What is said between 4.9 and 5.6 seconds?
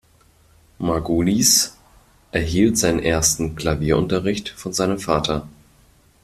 Vater.